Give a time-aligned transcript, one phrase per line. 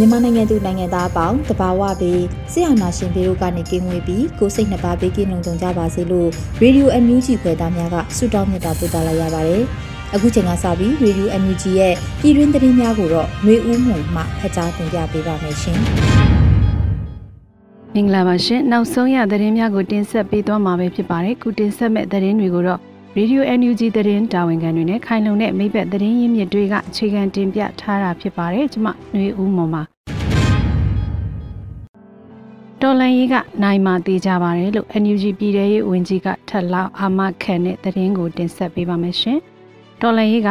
[0.00, 6.28] မြန်မာနိုင်ငံသူနိုင်ငံသားအပေါင်းတဘာဝပြီးဆရာနာရှင်ပေတို့ကနေကင်းဝေးပြီးကိုစိတ်နှပါဘေးကင်းလုံခြုံကြပါစေလို့
[6.62, 9.62] ရေဒီယိုအန်ယူဂျီဖွယ်သားများကဆုတောင်းမြတ်တာပို့သလာရပါတယ်။
[10.14, 15.78] အခုချိန်ကစပြီးရေဒီယိုအန်ယူဂျီရဲ့ပြည်တွင်းသတင်းများကိုတော့ຫນွေဦးမှုမှဖတ်ကြားတင်ပြပေးပါမယ်ရှင်။
[17.94, 22.80] မင်္ဂလာပါရှင်။နောက်ဆုံးရသတင်းများကိုတင်ဆက်ပေးသွားမှာပဲဖြစ်ပါတယ်။ခုတင်ဆက်မဲ့သတင်းတွေကိုတော့
[23.18, 29.82] Radio NUG သတင်းတာဝန်ခံတွေနဲ့ခိုင်လုံတဲ့မိဘသတင်းရင်းမြစ်တွေကအခြေခံတင်ပြထားတာဖြစ်ပါတယ်။ကျွန်မຫນွေဦးမော်ပါ
[32.80, 39.38] တော်လန်ရေးကနိုင်မာသေးကြပါတယ်လို့ NUG ပြည်ထောင်ရေးဝန်ကြီးကထပ်လောက်အာမခံတဲ့သတင်းကိုတင်ဆက်ပေးပါမယ်ရှင်။
[40.00, 40.48] တော်လန်ရေးက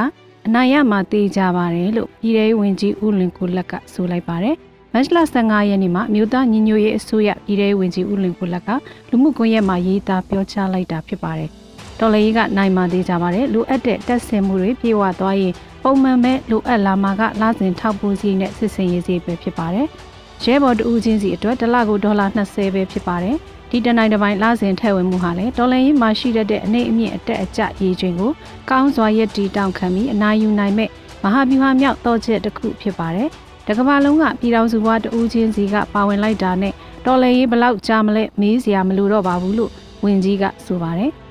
[0.47, 4.55] အနိုင်ရမှာသေးကြပါတယ်လို့ပြည်ထောင်ရေးဝန်ကြီးဦးလင်ကိုလက်ကဆိုလိုက်ပါတယ်။
[4.93, 8.69] မတ်လ15ရက်နေ့မှာမြို့သားညီညွတ်ရေးအစိုးရပြည်ထောင်ရေးဝန်ကြီးဦးလင်ကိုလက်က
[9.09, 11.51] လူမှုကွန်ရက်မှာရေးသားပြောကြားလိုက်တာဖြစ်ပါတယ်။
[11.99, 19.87] တော်လန်ရေးကနိုင်မာသေးကြပါတယ်။လိုအပ်တဲ့တက်ဆင်မှုတွေပြေဝသွားရင်ပုံမှန်ပဲလိုအပ်လာမှာကလာစဉ်ထောက်ပိုးစီနဲ့စစ်စင်ရေးစီပဲဖြစ်ပါတယ်။
[20.43, 23.35] ရဲဘော်တူးချင်းစီအတွက်တစ်လကိုဒေါ်လာ20ပဲဖြစ်ပါတယ်။
[23.71, 28.31] ဒီတနိုင်တစ်ပိုင်းလစဉ်ထည့်ဝင်မှုဟာလည်းဒေါ်လာရင်းမှာရှိတဲ့အနေအမြင့်အတက်အကျရေးခြင်းကို
[28.69, 30.89] ကောင်းစွာရည်တည်တောင်းခံပြီးအနာယူနိုင်မဲ့
[31.23, 33.29] မဟာဗျူဟာမြောက်တော့ချက်တစ်ခုဖြစ်ပါတယ်။
[33.67, 36.73] တကမ္ဘာလုံးကပြည်တော်စုဘွားတူးချင်းစီကပါဝင်လိုက်တာနဲ့
[37.05, 39.71] ဒေါ်လာရေးဘလောက်ကြာမလဲမေးစရာမလိုတော့ပါဘူးလို့
[40.03, 41.11] ဝန်ကြီးကဆိုပါတယ်။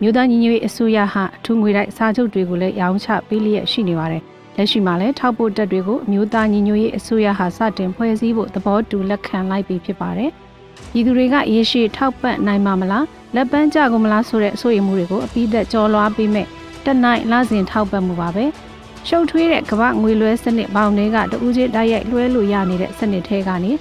[0.00, 4.22] မြို့သားညီညွတ်ရေးအစိုးရဟာအထူးငွေတိုက်စာချုပ်တွေကိုလည်းရောင်းချပေးလျက်ရှိနေပါတယ်။
[4.56, 10.30] လက်ရှိမှာလည်းထောက်ပို့တက်တွေကိုအမျိုးသားညီညွတ်ရေးအစိုးရဟာစတင်ဖွဲ့စည်းဖို့သဘောတူလက်ခံလိုက်ပြီဖြစ်ပါတယ်။
[10.92, 16.46] ပြည်သူတွေကရေရှည်ထောက်ပံ့နိုင်မှာမလားလက်ပန်းကြကုန်မလားဆိုတဲ့အဆိုရမှုတွေကိုအပိသက်ကြော်လွားပေးမဲ့
[16.84, 18.44] တနိုင်လစဉ်ထောက်ပံ့မှုပါပဲ။
[19.08, 23.72] ရှုပ်ထွေးတဲ့ကမ္ဘာငွေလွှဲစနစ်ပေါင်းတွေကတူးချင်းတိုက်ရိုက်လွှဲလို့ရနေတဲ့စနစ်ထဲကနေ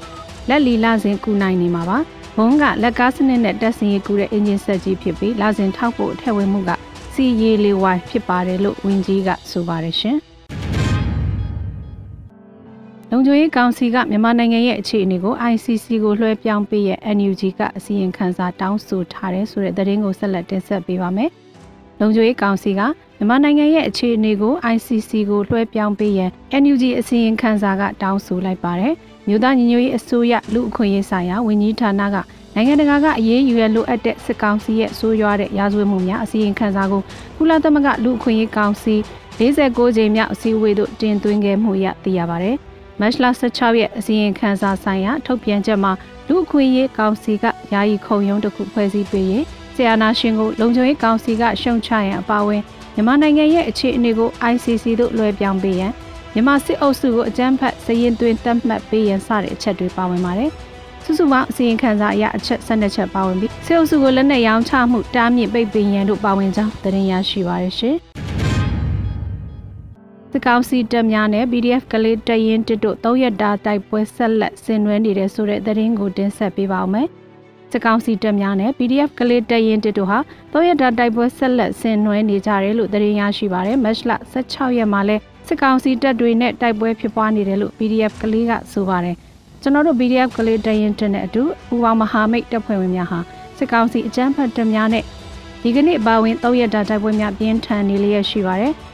[0.50, 1.98] လက်လီလစဉ်ကူနိုင်နေမှာပါ။
[2.40, 6.72] ဘုံကလက်ကားစနစ်နဲ့တက်စင်ရီကူတဲ့အင်ဂျင်ဆက်ကြီးဖြစ်ပြီးလစဉ်ထောက်ဖို့ထည့်ဝင်မှုက
[7.14, 10.18] စီရီလေးဝိုင်းဖြစ်ပါတယ်လို့ဝင်းကြီးကဆိုပါတယ်ရှင်။
[13.12, 21.30] လုံခြုံရေးကောင်စီကမြန်မာနိုင်ငံရဲ့အခြေအနေကို ICC ကိုလွှဲပြောင်းပေးရဲ့ NUG ကအစီရင်ခံစာတောင်းဆိုထားတယ်ဆိုတဲ့သတင်းကိုဆက်လက်တင်ဆက်ပေးပါမယ်။
[22.00, 22.82] လုံခြုံရေးကောင်စီက
[23.18, 26.32] မြန်မာနိုင်ငံရဲ့အခြေအနေကို ICC ကိုလွှဲပြောင်းပေးရန်
[26.64, 28.96] NUG အစီရင်ခံစာကတောင်းဆိုလိုက်ပါတယ်။
[29.28, 32.16] မြို့သားညီညွတ်ရေးအစိုးရလူအခွင့်အရေးဆိုင်ရာဝန်ကြီးဌာနက
[32.56, 37.02] နိုင်ငံတကာကအရေးယူရလိုအပ်တဲ့စစ်ကောင်စီရဲ့ဆိုးရွားတဲ့ရာဇဝတ်မှုများအစီရင်ခံစာကို
[37.38, 38.96] ကုလသမဂ္ဂလူအခွင့်အရေးကောင်စီ
[39.40, 42.56] 46ကြိမ်မြောက်အစည်းအဝေးသို့တင်သွင်းခဲ့မှုရသိရပါတယ်။
[43.00, 45.92] မတ်လ16ရက်အစည်းအဝေးခန်းစာဆိုင်ရာထုတ်ပြန်ချက်မှာ
[46.28, 49.44] လူအခွင့်အရေးကောင်စီကယာယီခုံရုံးတစ်ခုဖွဲ့စည်းပေးရင်
[49.76, 52.62] ဆီယနာရှင်ကိုလုံခြုံရေးကောင်စီကရှုံချရန်အပါအဝင်
[52.96, 55.92] မြန်မာနိုင်ငံရဲ့အခြေအနေကို ICC သို့လွှဲပြောင်းပေးရန်
[56.34, 60.52] မြန်မာစစ်အုပ်စုကိုအကြမ်းဖက်စရင်သွင်းတတ်မှတ်ပေးရန်စတဲ့အချက်တွေပါဝင်ပါတယ်။
[61.04, 67.96] စုစုပေါင်းအစီရင်ခံစာအရအချက်၁၂ချက်ပါဝင်ပြီးစစ်အုပ်စုကိုလက်နက်ရောင်းချမှုတားမြစ်ပိတ်ပင်ရန်တို့ပါဝင်ကြောင်းသတင်းရရှိပါရရှင်။
[70.32, 77.08] စစ်ကောင်စီတပ်များနဲ့ PDF ကလေးတရင်တစ်တို့၃ရက်တာတိုက်ပွဲဆက်လက်ဆင်နွှဲနေတဲ့ဆိုတဲ့သတင်းကိုတင်ဆက်ပေးပါောင်းမယ်။
[77.72, 80.20] စစ်ကောင်စီတပ်များနဲ့ PDF ကလေးတရင်တစ်တို့ဟာ
[80.54, 85.18] ၃ရက်တာတိုက်ပွဲဆက်လက်ဆင်နွှဲနေကြတယ်လို့သတင်းရရှိပါရယ်။မတ်လ16ရက်မှာလဲ
[85.48, 89.16] စစ်ကောင်စီတပ်တွေနဲ့တိုက်ပွဲဖြစ်ပွားနေတယ်လို့ PDF ကလေးကဆိုပါတယ်။
[89.62, 93.20] ကျွန်တော်တို့ PDF ကလေးတရင်တစ်နဲ့အတူပူပေါင်းမဟာမိတ်တပ်ဖွဲ့ဝင်များဟာ
[93.58, 95.04] စစ်ကောင်စီအကြမ်းဖက်တပ်များနဲ့
[95.62, 98.74] ဒီကနေ့ပါဝင်၃ရက်တာတိုက်ပွဲများပြင်းထန်နေလျက်ရှိပါတယ်။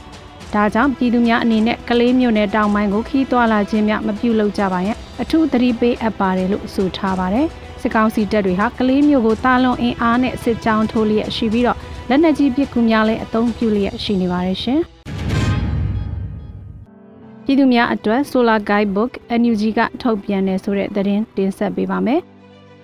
[0.53, 7.47] ဒါကြောင့်ပြည်သူများအနေနဲ့ကလေးမျိုးနဲ့တောင်ပိုင်းကိုခီးသွွာလာခြင်းများမပြုလုပ်ကြပါနဲ့အထူးသတိပေးအပ်ပါတယ်လို့ဆိုထားပါတယ်
[7.81, 11.77] စစ်ကောင်စီတပ်တွေဟာကလေးမျိုးကိုတာလွန်အင်အားနဲ့စစ်ကြောင်းထိုးလျက်ရှိပြီးတော့
[12.09, 14.81] လက်နက်ကြီးပစ်ကူများလည်းအသုံးပြုလျက်ရှိနေပါတယ်ရှင်
[17.45, 22.21] ပြည်သူများအတွက် Solar Guidebook NUG ကထုတ်ပြန်နေဆိုတဲ့သတင်းတင်ဆက်ပေးပါမယ်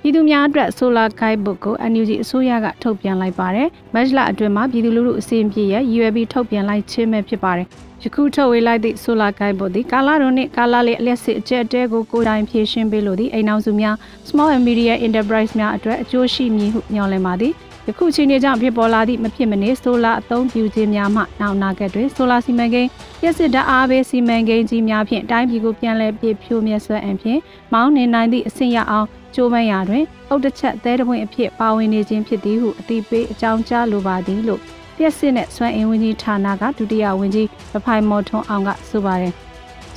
[0.01, 7.67] ပြည်သူများအတွက် Solar Guidebook ကို NUG အစိုးရကထုတ်ပြန်လိုက်ပါတယ်။မတ်လအတွင်းမှာပြည်သူလူထုအစီအပြေရဲ့ UAB ထုတ်ပြန်လိုက်ခြင်းပဲဖြစ်ပါတယ်။
[8.03, 13.95] ယခုထုတ်ဝေလိုက်သည့် Solar Guidebook သည်ကာလာရုံနှင့်ကာလာလေးအလက်စစ်အကျက်တဲကိုကိုယ်တိုင်ဖြည့်ရှင်းပေးလို့သည့်အိမ်အောင်စုများ
[14.29, 17.55] Small and Medium Enterprise များအတွက်အကျိုးရှိမည်ဟုညွှန်လင်းပါသည်။
[17.89, 22.89] ယခုချိန်ကြောင့်ဖြစ်ပေါ်လာသည့်မဖြစ်မနေဆိုလာအသုံးပြုခြင်းများမှနောက်နာကတွင်ဆိုလာစီမံကိန်း
[23.23, 27.39] ရစစ်ဓာတ်အားပေးစီမံကိန်းကြီးများဖြင့်တိုင်းပြည်ကိုပြန်လည်ပြည့်ဖြိုးမြတ်စွာအဖြစ်
[27.73, 34.61] မောင်းနေနိုင်သည့်အဆင့်ရအောင်ကျိုးပန်းရာတွင်အုတ်တစ်ချက်သဲတပွင့်အဖြစ်ပါဝင်နေခြင်းဖြစ်သည်ဟုအတိပေးအကြောင်းကြားလိုပါသည်လို့
[34.95, 39.33] ပြည့်စစ်နဲ့စွမ်းအင်ဝန်ကြီးဌာနကဒုတိယဝန်ကြီးဗဖိုင်မော်ထွန်းအောင်ကဆိုပါတယ်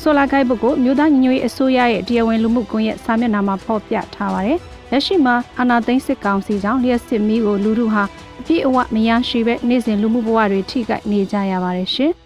[0.02, 4.58] ဆိုလာဂိုက်ဘုတ်ကိုမြို့သားညီညွတ်ရေးအစိုးရရဲ့တရားဝင်လူမှုကွန်ရက်စာမျက်နှာမှာဖော်ပြထားပါတယ်။
[4.94, 8.02] လက်ရှိမှာအာနာသိန်းစစ်ကောင်စီကြောင့်လျှက်စစ်မီးကိုလူထုဟာ
[8.40, 12.12] အပြည့်အဝမရရှိပဲနေ့စဉ်လူမှုဘဝတွေထိခိုက်နေကြရပါတယ်ရှင်။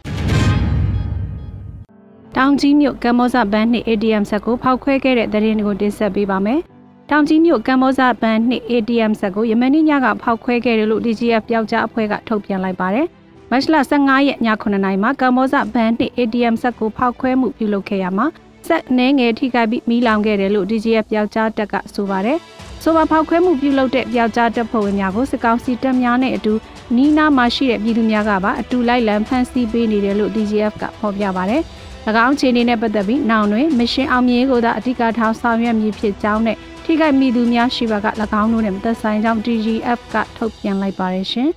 [2.36, 6.60] တောင်ကြီးမြို့ကမ္ဘောဇဘန်းနှင့် ATM ဆက်ကိုဖောက်ခွဲခဲ့တဲ့သတင်းကိုတင်ဆက်ပေးပါမယ်။
[7.10, 13.06] တောင်ကြီးမြို့ကမ္ဘောဇဘန်းနှင့် ATM ဆက်ကိုယမန်နေ့ညကဖောက်ခွဲခဲ့တယ်လို့ DGF ပျောက်ကြားအဖွဲ့ကထုတ်ပြန်လိုက်ပါတယ်။
[13.50, 18.26] မတ်လ15ရက်ည9နာရီမှာကမ္ဘောဇဘန်းနှင့် ATM ဆက်ကိုဖောက်ခွဲမှုပြုလုပ်ခဲ့ရမှာ
[18.68, 22.38] ဆက်နှဲငယ်ထိခိုက်ပြီးမီးလောင်ခဲ့တယ်လို့ DGF ပျောက်ကြားတက်ကဆိုပါတယ်။
[22.82, 26.52] ဆိုပါဖောက်ခွဲမှုပြုလုပ်တဲ့ပျောက်ကြားတပ်ဖွဲ့ဝင်များကိုစစ်ကောင်စီတပ်များနဲ့အတူ
[26.96, 31.62] နီးနားမှာရှိတဲ့ပြည်သူများကပါအတူလိုက်လံဖမ်းဆီးပေးနေတယ်လို့ DGF ကဖော်ပြပါတယ်။၎
[32.26, 38.06] င်းခြေအနေနဲ့ပတ်သက်ပြီးနောက်တွင်မရှင်အောင်မြင်ကိုသာအဓိကထားဆောင်ရွက်မည်ဖြစ်ကြောင်းနဲ့ထိခိုက်မိသူများရှိပါက၎
[38.40, 41.48] င်းတို့နဲ့မသက်ဆိုင်ကြောင်း DGF ကထုတ်ပြန်လိုက်ပါတယ်ရှင်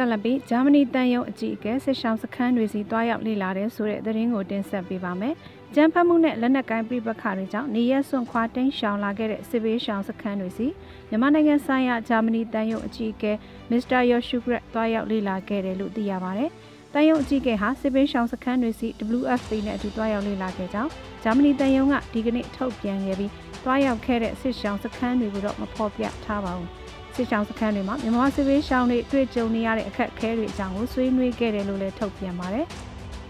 [0.00, 5.34] ဆက်လက်ပြီးဂျာမနီတန်ယုံအကြီးအကဲစစ်ဆောင်စခန်းတွေစီတွားရောက်လေ့လာတဲ့ဆိုတဲ့သတင်းကိုတင်ဆက်ပေးပါမယ်။
[5.74, 10.66] ကျန်းဖတ်မှုနဲ့လက်နက်ကိုင်းပြပခါတွေကြောင့်နေရက်စွန့်ခွာတိမ်းရှောင်လာခဲ့တဲ့စစ်ဘေးရှောင်စခန်းတွေစီ
[11.08, 13.32] မြန်မာနိုင်ငံဆိုင်ရာဂျာမနီတန်ယုံအကြီးအကဲ
[13.70, 16.50] မစ္စတာယောရှုဂရက်တွားရောက်လေ့လာခဲ့တယ်လို့သိရပါတယ်။
[16.94, 20.90] တန်ယုံအကြီးကဲဟာစစ်ပေးရှောင်းစခန်းတွေစီ WFP နဲ့အတူတွားရောက်လေ့လာခဲ့ကြောင်း
[21.22, 23.32] ဂျာမနီတန်ယုံကဒီကနေ့ထုတ်ပြန်ခဲ့ပြီး
[23.64, 26.87] တွားရောက်ခဲ့တဲ့စစ်ရှောင်းစခန်းတွေကိုတော့မဖော်ပြထားပါဘူး
[27.18, 32.66] စစ်ရှောင်းစခန်းတွေမှာမြန်မာစစ်ပေးရှောင်းတွေတွေ့ကြုံနေရတဲ့အခက်အခဲတွေအကြောင်းကိုဆွေးနွေးခဲ့တယ်လို့လည်းထုတ်ပြန်ပါတယ်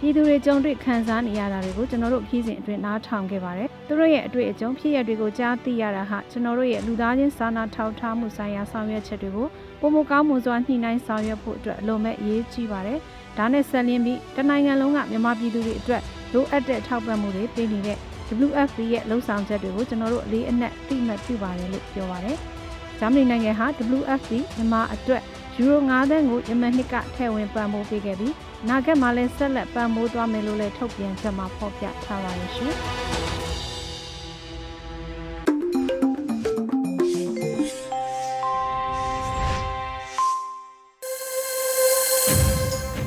[0.00, 9.46] ပြည်သူတွေကြုံတွေ့ခံစားနေရတာတွေကိုကျွန်တော်တို့ပြည်စဉ်အတွင်းနားထောင်ခဲ့ပါတယ်။သူတို့ရဲ့အတွေ့အကြုံဖြစ်ရတွေကိုကြားသိရတာဟာကျွန်တော်တို့ရဲ့လူသားချင်းစာနာထောက်ထားမှုဆိုင်ရာဆောင်ရွက်ချက်တွေကို
[9.80, 12.98] ပုံမကောင်းမှုစွာညှိနှိုင်းဆောင်ရွက်ဖို့အတွက်အလွန်ပဲအရေးကြီးပါတယ်။
[13.38, 16.02] ဒါနဲ့ဆက်လင်းပြီးတနိုင်ငံလုံးကမြန်မာပြည်သူတွေအတွက်
[16.34, 17.98] လိုအပ်တဲ့ထောက်ပံ့မှုတွေပေးနေတဲ့
[18.46, 22.38] WFP ရဲ့လှုံ့ဆော်ချက်တွေကိုကျွန်တော်တို့အလေးအနက်သိမှတ်ပြုပါတယ်လို့ပြောပါတယ်။
[22.98, 23.66] ဂျာမနီနိုင်ငံဟာ
[23.98, 25.22] WFP မြန်မာအတွက်
[25.56, 28.34] ယူရို9သန်းကိုယမန်နှစ်ကထည့်ဝင်ပံ့ပိုးပေးခဲ့ပြီး
[28.68, 32.74] နာဂတ်မှာလည်းဆက်လက်ပံ့ပိုးသွားမယ်လို့လည်းထုတ်ပြန်ချက်မှာဖော်ပြထားပါတယ်ရှင်။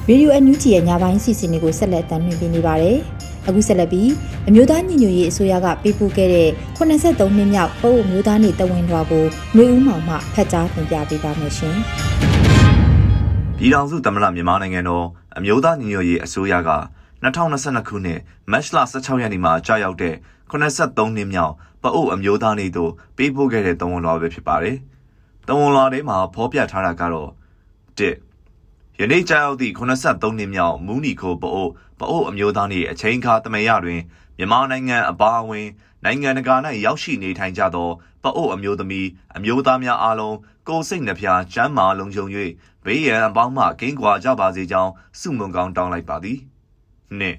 [0.09, 2.99] ရေဒီယိုအန်ယူဂျီရဲ့ညပိုင်းစီစဉ်တွေကိုဆက်လက်တင်ပြနေပါတယ်။
[3.47, 4.09] အခုဆက်လက်ပြီး
[4.47, 11.75] အမျိုးသားညီညွတ်ရေးအစိုးရကပေးပို့ခဲ့တဲ့83နှစ်မြောက်ပို့အမျိုးသားနေတဝန်တော်ကိုမျိုးဦးမောင်မှဖတ်ကြားတင်ပြပေးပါမယ်ရှင်။
[13.57, 15.05] ပြည်ထောင်စုသမ္မတမြန်မာနိုင်ငံတော်
[15.37, 16.71] အမျိုးသားညီညွတ်ရေးအစိုးရက
[17.23, 18.19] 2022ခုနှစ်
[18.51, 20.15] မတ်လ16ရက်နေ့မှာကြာရောက်တဲ့
[20.51, 21.53] 83နှစ်မြောက်
[21.83, 24.77] ပအို့အမျိုးသားနေသို့ပေးပို့ခဲ့တဲ့တဝန်တော်ပဲဖြစ်ပါတယ်။
[25.47, 27.29] တဝန်တော်ထဲမှာဖော်ပြထားတာကတော့
[27.97, 28.30] 1
[29.03, 31.67] ယနေ့ကြာရောက်သည့်83နှစ်မြောက်မူနီခိုပအို
[31.99, 34.01] ပအိုအမျိုးသားနှင့်အချိန်အခါတမရတွင်
[34.37, 35.67] မြန်မာနိုင်ငံအပါအဝင်
[36.03, 36.55] နိုင်ငံတကာ၌
[36.85, 37.89] ရောက်ရှိနေထိုင်ကြသော
[38.23, 39.07] ပအိုအမျိုးသမီး
[39.37, 40.37] အမျိုးသားများအားလုံး
[40.67, 42.25] ကိုယ်စိတ်နှဖျားကျမ်းမာလုံးုံ၍
[42.85, 46.37] ဘေးရန်အပေါင်းမှကင်းကွာကြပါစေကြောင်းဆုမွန်ကောင်းတောင်းလိုက်ပါသည်
[47.19, 47.37] နှစ်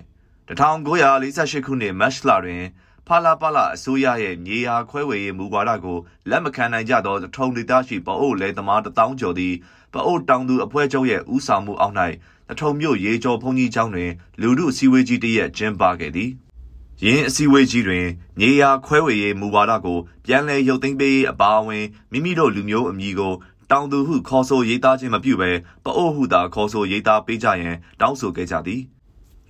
[0.49, 2.63] 1948ခုနှစ်မတ်လတွင်
[3.07, 5.99] ဖလာပလာအစိုးရရဲ့မြေယာခွဲဝေရေးမူဝါဒကို
[6.31, 9.55] လက်မခံနိုင်ကြသောထုံဒေသရှိပအိုလယ်သမားတထောင်ကျော်သည်
[9.93, 11.95] ပအိုတောင်သူအဖွဲ့ချုပ်ရဲ့ဦးဆောင်မှုအောက်၌
[12.49, 16.31] တထုံမြို့ရေကျော်ဘုံကြီးကျောင်းတွင် လူမှုအစည်းအဝေးကြီးတစ်ရက်ကျင်းပခဲ့သည်။
[17.05, 18.07] ယင်းအစည်းအဝေးကြီးတွင်
[18.39, 23.35] မြေယာခွဲဝေရေးမူဝါဒကိုပြန်လည်ရုပ်သိမ်းပေးအပါအဝင်မိမိတို့လူမျိုးအမည်ကို
[23.71, 25.51] တောင်သူဟုခေါ်ဆိုရေးသားခြင်းမပြုဘဲ
[25.85, 28.81] ပအိုဟုသာခေါ်ဆိုရေးသားပေးကြရန်တောင်းဆိုခဲ့ကြသည်။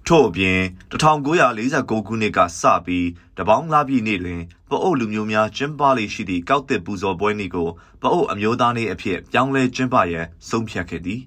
[0.07, 0.59] ထို့အပြင်
[0.91, 4.41] 1949ခုနှစ်ကစပြီးတပေါင်းလားပြည်နေ့တွင်
[4.71, 7.69] ပအို့လူမျိုးများကျင်းပလေရှိသည့်ကောက်တစ်ပူဇော်ပွဲနေ့ကို
[8.01, 11.21] ပအို့အမျိုးသားနေ့အဖြစ်ပြောင်းလဲကျင်းပရန်ဆုံးဖြတ်ခဲ့သည်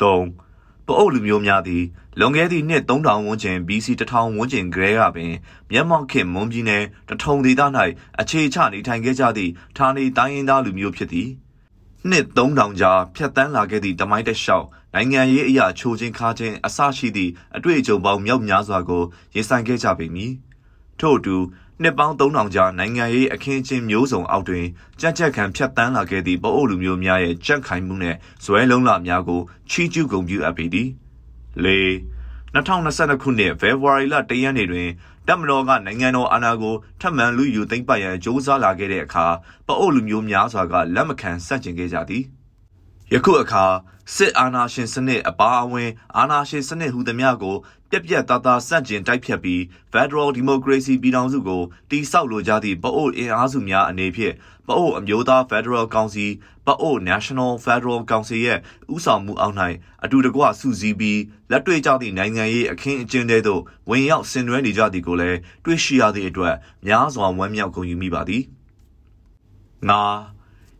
[0.00, 0.24] ၃
[0.86, 1.84] ပအို့လူမျိုးများသည်
[2.18, 5.32] လွန်ခဲ့သည့်နှစ်3000ဝန်းကျင် BC 1000ဝန်းကျင်ကလေးကပင်
[5.70, 7.62] မျက်မှောက်ခေတ်မွန်ပြည်နယ်တထုံဒေသ၌
[8.20, 11.28] အခြေချနေထိုင်ခဲ့ကြသည့်ဌာနေတိုင်းရင်းသားလူမျိုးဖြစ်သည်
[12.10, 19.02] နှစ်3000ကြာဖြတ်တန်းလာခဲ့သည့်တမိုင်းတက်လျှောက် နိုင်ငံရေးအရာချိုးချင်းခါချင်းအဆရှိသည့်အတွေ့အကြုံပေါင်းမြောက်များစွာကို
[19.34, 20.32] ရင်ဆိုင်ခဲ့ကြပေမည်
[21.00, 21.36] ထို့အတူ
[21.82, 24.66] နှစ်ပေါင်း3000ကြာနိုင်ငံရေးအခင်းအကျင်းမျိုးစုံအောက်တွင်
[25.00, 30.88] ကြက်ကြက်ခံဖြတ်တန်းလာခဲ့သည့်ပအို့လူမျိုးများရဲ့ကြက်ခိုင်မှုနှင့်ဇွဲလုံးလာများကိုချီးကျူးဂုဏ်ပြုအပ်ပေသည်
[31.64, 31.66] ၄
[32.54, 34.88] 2022ခုနှစ်ဖေဖော်ဝါရီလ1ရက်နေ့တွင်
[35.28, 39.26] တပ်မတော်ကနိုင်ငံတော်အာဏာကိုထပ်မံလူယူသိမ်းပိုက်ရန်ကြိုးစားလာခဲ့တဲ့အခါ
[39.66, 42.24] ပအိုလူမျိုးများစွာကလက်မခံဆန့်ကျင်ခဲ့ကြသည်
[43.12, 43.64] ယခုအခါ
[44.14, 47.56] စစ်အာဏာရှင်စနစ်အပါအဝင် အာဏာရှင်စနစ်ဟူသည်များကို
[47.90, 49.60] ပြက်ပြက်သားသားစန့်ကျင်တိုက်ဖြတ်ပြီး
[49.92, 54.34] Federal Democracy ပြည်ထောင်စုကိုတိဆောက်လိုကြသည့်ပအိုအင်အားစုများအနေဖြင့်
[54.66, 56.30] ပအိုအမျိုးသား Federal Council
[56.66, 58.58] ပအို National Federal Council ရဲ့
[58.94, 59.56] ဥဆောင်မှုအောက်၌
[60.04, 61.20] အတူတကွစုစည်းပြီး
[61.50, 66.54] လက်တွေ့ကျသည့်နိုင်ငံရေးအခင်းအကျင်းတွေသို့ဝင်ရောက်ဆင်နွှဲနေကြသည်ကိုလည်းတွေ့ရှိရသည့်အတွက်
[66.86, 68.42] များစွာဝမ်းမြောက်ဂုဏ်ယူမိပါသည်။
[69.90, 70.02] ငါ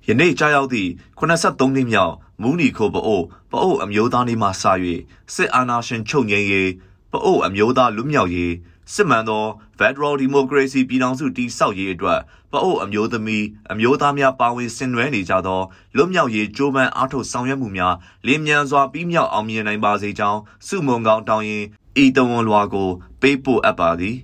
[0.09, 4.51] ယနေ့ကြာရောက်သည့်83နှစ်မြောက်မူနီခိုပအိုပအိုအမျိုးသားနေ့မှစ၍
[5.35, 6.71] စစ်အာဏာရှင်ချုပ်ငြိမ်းရေး
[7.13, 8.53] ပအိုအမျိုးသားလွတ်မြောက်ရေး
[8.93, 9.45] စစ်မှန်သော
[9.79, 12.21] Federal Democracy ပြည်ထောင်စုတည်ဆောက်ရေးအတွက်
[12.53, 15.61] ပအိုအမျိုးသမီးအမျိုးသားများပါဝင်ဆင်နွှဲနေကြသော
[15.97, 17.95] လွတ်မြောက်ရေးကြိုးပမ်းအားထုတ်ဆောင်ရွက်မှုများ
[18.27, 21.65] လင်းမြန်စွာပြီးမြောက်အောင်မြင်နိုင်ပါစေကြောင်းစုမုံကောင်းတောင်းရင်
[22.03, 22.89] ဤတဝန်လွာကို
[23.21, 24.17] ပေးပို့အပ်ပါသည်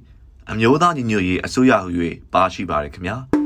[0.51, 1.91] အမျိုးသားညီညွတ်ရေးအစိုးရဟူ၍
[2.33, 3.19] ပါရှိပါရခင်ဗျာ။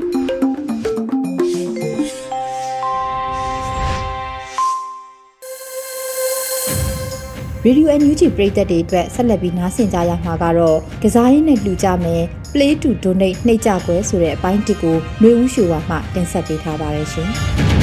[7.67, 17.29] Radio NUG ပရိသတ်တွေအတွက်ဆက်လက်ပြီးနားဆင်ကြရမှာကတော့ကစားရင်းနဲ့လူကြမယ် Play to Donate နှိပ်ကြကွယ်ဆိုတဲ့အပိုင်းတစ်ကိုမျိုးဦးရှိုဝါမှတင်ဆက်ပေးထားပါတယ်ရှင်။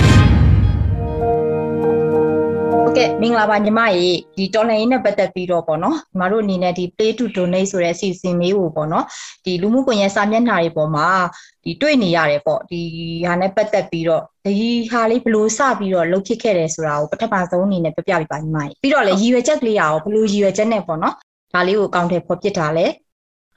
[2.99, 9.05] ကဲ့မင်္ဂလာပါညီမရေဒီတော်လှန်ရေးနဲ့ပတ်သက်ပြီးတော့ပေါ့နော်ညီမတို့အနေနဲ့ဒီ play to donate ဆိုတဲ့အစီအစဉ်လေးကိုပေါ့နော်
[9.45, 11.07] ဒီလူမှုကွန်ရက်စာမျက်နှာတွေပေါ်မှာ
[11.65, 12.81] ဒီတွေ့နေရတယ်ပေါ့ဒီ
[13.27, 21.15] ဟာနဲ့ပတ်သက်ပြီးတော့ဒီဟာလေးဘလို့စပြီးတော့လှုပ်ဖြစ်ခဲ့တယ်ဆိုတာကိုပထမဆုံးအနေနဲ့ပြပြပြပါညီမရေပြီးတော့လေရည်ရွယ်ချက်ကလေးရောဘလို့ရည်ရွယ်ချက်နဲ့ပေါ့နော်
[21.55, 22.87] ဒါလေးကိုအကောင့်ထဲဖော်ပြထားလဲ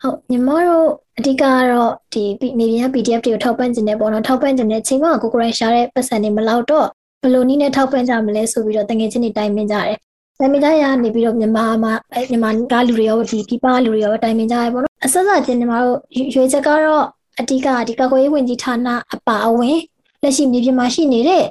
[0.01, 0.87] ဟုတ်ညီမတို့
[1.17, 2.23] အဓိကကတော့ဒီ
[2.59, 6.87] နေပြန် PDF တွေကိုထောက်ပံ့ခြင်းနဲ့ပေါ့နော်ထောက်ပံ့ခြင်းနဲ့ချိန်မှာကိုကိုရိုင်းရှာတဲ့ပတ်စံတွေမလောက်တော့
[7.21, 9.97] ဘယ်လိုနည်းနဲ့ထောက်ပံ့ကြမလဲဆိုပြီးတော့တငယ်ချင်းတွေတိုင်ပင်ကြတယ်။
[10.39, 11.93] တိုင်ပင်ကြရနေပြီးတော့မြန်မာမှာ
[12.29, 15.97] မြန်မာကလူတွေရောဒီပြပလူတွေရောတိုင်ပင်ကြရပေါ့နော်။အဆက်ဆက်ချင်းညီမတို့
[16.33, 17.05] ရွေးချက်ကတော့
[17.39, 19.77] အဓိကဒီကာကွယ်ရေးဝန်ကြီးဌာနအပါအဝင်
[20.21, 21.45] လက်ရှိမြေပြင်မှာရှိနေတဲ့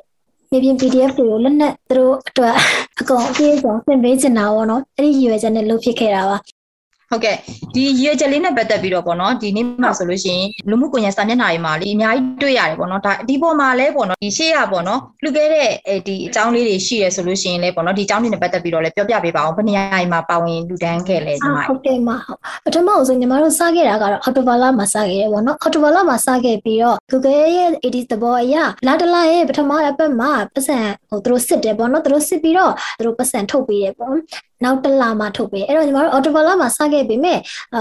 [0.50, 2.54] မြေပြင် PDF တွေကိုလက်နက်သူတို့အတွက်
[3.00, 6.36] အကုန်အပြည့်အစုံသင်ပေးချင်တာပေါ့နော်။အဲ့ဒီရွေးချက်နဲ့လုပ်ဖြစ်ခဲ့တာပါ
[7.14, 7.36] ဟုတ်ကဲ့
[7.74, 28.54] ဒီရည်ချက်လေးနဲ့ပတ်သက်ပြီးတော့ပေါ့နော်ဒီနေ့မှာဆိုလို့ရှိရင်လူမှုကွန်ရက်စာမျက်နှာတွေမှာလေအများကြီးတွေ့ရတယ်ပေါ့နော်ဒါဒီပေါ်မှာလဲပေါ့နော်ဒီရှေ့ရပေါ့နော်လူခဲ့တဲ့အဲဒီအကြောင်းလေးတွေရှိရဆိုလို့ရှိရင်လဲပေါ့နော်ဒီအကြောင်းတွေနဲ့ပတ်သက်ပြီးတော့လဲပြောပြပေးပါအောင်ဘယ်နေရာမှာပါဝင်လူတန်းခဲ့လဲညီမဟုတ်ကဲ့မဟုတ်ပထမဆုံးညီမတို့စခဲ့တာကတော့အော်တိုဘာလမှာစခဲ့တယ်ပေါ့နော်အော်တိုဘာလမှာစခဲ့ပြီးတော့ Google ရဲ့ AD သဘောအရ
[28.86, 30.78] လာတလာရဲ့ပထမအပတ်မှာပတ်စံ
[31.08, 34.14] ဟိုသူတို့စစ်တယ်ပေါ့နော်သူတို့စစ်ပြီးတော့သူတို့ပတ်စံထုတ်ပေးတယ်ပေါ့
[34.62, 37.38] နောက်တစ်လမှထုတ်ပေးအဲ့တော့ညီမတို့အော်တိုဘာလမှာစခဲ့ပေမဲ့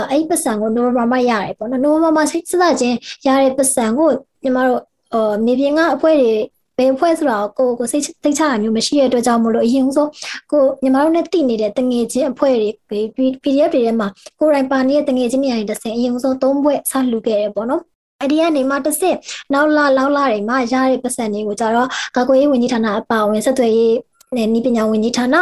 [0.09, 4.09] အဲ့ဒီပတ်စံကိုနိုဝင်ဘာမှာရတယ်ပေါ့နော်နိုဝင်ဘာမှာစိတ်စသချင်းရတဲ့ပတ်စံကို
[4.43, 4.81] ညီမတို့
[5.13, 6.33] အော်မြေပြင်ကအဖွဲတွေ
[6.77, 10.09] ဘယ်ဖွဲ့ဆိုတာကိုကိုစိတ်သိချတာမျိုးမရှိတဲ့အတွက်ကြောင့်မလို့အရင်ဆုံး
[10.51, 12.55] ကိုညီမတို့နဲ့တည်နေတဲ့တငယ်ချင်းအဖွဲ့
[12.89, 12.99] တွေ
[13.43, 14.07] PDF တွေထဲမှာ
[14.39, 17.81] ကိုရိုင်းပါနေတဲ့တငယ်ချင်းတွေအရင်တစ်ဆင့်အရင်ဆုံးသုံးဘွဲ့ဆလှူခဲ့ရပေါ့နော်
[18.21, 19.17] အဲ့ဒီကနေမှတစ်ဆင့်
[19.53, 23.95] နောက်လာလောက်လာတွေမှာရတဲ့ပတ်စံတွေကိုကြတော့ကာကွယ်ရေးဝန်ကြီးဌာနအပါအဝင်ဆက်သွယ်ရေး
[24.37, 25.35] နဲ့ဤပညာဝန်ကြီးဌာန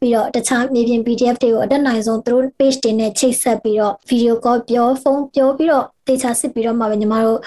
[0.00, 7.38] ပြီးတော့တခြားမြေပြင် PDF တွေကိုအတက်နိုင်ဆုံးသူတို့ page တွေနဲ့ချိတ်ဆက်ပြီးတော့ video call ပြောဖုန်းပြောပြီးတော့တေချာစစ်ပြီးတော့မှပဲညီမတို့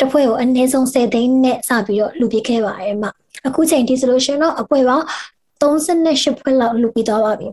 [0.00, 3.08] တစ်ဖွဲ့ကိုအနည်းဆုံး10သိန်းနဲ့စပြီးတော့လူပြခဲ့ပါတယ်မှ
[3.46, 5.04] အခုချိန်ထိဆိုလို့ရှိရင်တော့အဖွဲ့ပေါင်း
[5.62, 7.48] 38ဖွဲ့လောက်လူပြီးသွားပါပြီ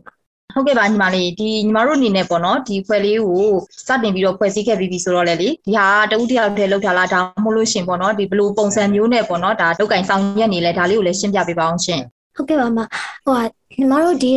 [0.53, 3.45] ဟုတ်ကဲ့ပါညီမလေးဒီညီမတို့အနေနဲ့ပေါ့နော်ဒီဖွဲ့လေးကို
[3.87, 12.01] စတင်ပြီးတော့ဖွဲ့စည်းခဲ့ပြီးပြီဆိုတော့လေလေဒီဟာတဦးတယောက်တည်းလောက်ထားလားဒါမှမဟုတ်လို့ရှင်ပေါ့နော်ဒီဘလို့ပုံစံမျိုးနဲ့ပေါ့နော်ဒါတုတ်ကင်ဆောင်ရက်နေလဲဒါလေးကိုလည်းရှင်းပြပေးပါအောင်ရှင်
[12.35, 12.79] ဟုတ်ကဲ့ပါမ
[13.25, 13.39] ဟို
[13.77, 14.33] ညီမတို့ဒီ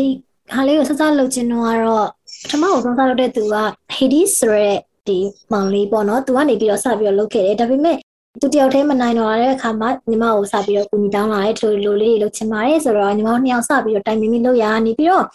[0.52, 2.08] ဟာလေးကိုစစလုပ်ခြင်းတော့ကတော့
[2.42, 3.56] ပထမဆုံးစလုပ်တဲ့သူက
[3.96, 4.76] Hades ဆိုတဲ့
[5.08, 5.18] ဒီ
[5.52, 7.96] မောင်လေးပေါ့နော်သူကနေပြီးတော့စပြီးတော့လုပ်ခဲ့တယ်ဒါပေမဲ့
[8.40, 15.26] သူတယောက်တည်းမနိုင်တော့တဲ့အခါမှာညီမကိုစပြီးတော့ကူညီတောင်းလာတဲ့သူလိုလေးတွေလုပ်ချင်ပါတယ်ဆိုတော့ညီမတို့နှစ်ယောက်စပြီးတော့တိုင်ပင်ပြီးလုပ်ရနေပြီးတော့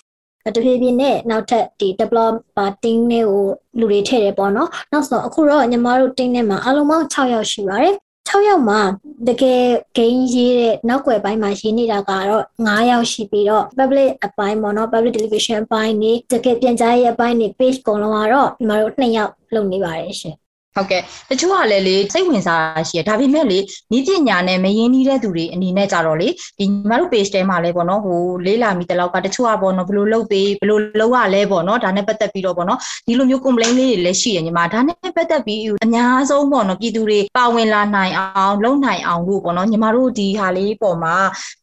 [0.55, 3.43] တဖြည်းဖြည်းနဲ့နောက်ထပ်ဒီ developer team တွေကို
[3.79, 7.95] လူတွေထည့်တယ်ပေါ့နော်နောက်ဆိုအခုတော့ညီမတို့ team နဲ့မှာအလုံးပေါင်း6ယောက်ရှိပါတယ်
[8.31, 8.81] 6ယောက်မှာ
[9.27, 9.63] တကယ်
[9.97, 20.35] ဂိမ်းရေးတဲ့နောက်ွယ်ပိုင်းမှာရေးနေတာကတော့9ယောက်ရှိပြီးတော့ public အပိုင်းပေါ့နော် public television အပိုင်းနေတကယ်ပြန်ကြားရေးအပိုင်းနေ page အကုန်လုံးကတော့ညီမတို့2ယောက်လုပ်နေပါတယ်ရှင်
[20.75, 23.59] ဟုတ်ကဲ့တချို့ကလည်းလေစိတ်ဝင်စားရှိရဒါပေမဲ့လေ
[23.97, 26.27] ဤပညာနဲ့မရင်းနှီးတဲ့သူတွေအနေနဲ့ကြတော့လေ
[26.59, 41.15] ဒီညီမတို့ page ထဲမှာလဲပေါ့နော်ဟိုလေးလာမိတလောက်ကတချို့ကပေါ့နော်ဘလို့လုပ်ပေးဘလို့လုပ်ရလဲပေါ့နော်ဒါနဲ့ပတ်သက်ပြီးတော့ပေါ့နော်ဒီလိုမျိုး complaint လေးတွေလည်းရှိရညီမဒါနဲ့ပတ်သက်ပြီးအများဆုံးပေါ့နော်ပြည်သူတွေပါဝင်လာနိုင်အောင်လုပ်နိုင်အောင်လို့ပေါ့နော်ညီမတို့ဒီဟာလေးပေါ်မှာ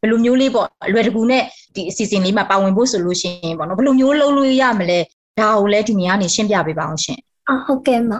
[0.02, 1.42] ဘလို့မျိုးလေးပေါ့အလွယ်တကူနဲ့
[1.74, 4.98] ဒီအစီအစဉ်လေးမှာပါဝင်ဖို့ဆိုလို့ရှိရင်ပေါ့နော်ဘလို့မျိုးလုပ်လို့ရမလဲ
[5.40, 7.20] ဒါကိုလည်းဒီနေရာနေရှင်းပြပေးပါအောင်ရှင်
[7.50, 8.10] အဟုတ်ကဲ့မ